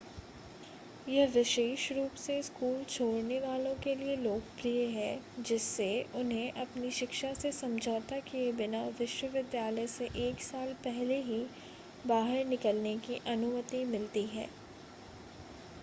[1.07, 5.89] यह विशेष रूप से स्कूल छोड़ने वालों के लिए लोकप्रिय है जिससे
[6.15, 11.41] उन्हें अपनी शिक्षा से समझौता किए बिना विश्वविद्यालय से एक साल पहले ही
[12.05, 14.49] बाहर निकलने की अनुमति मिलती है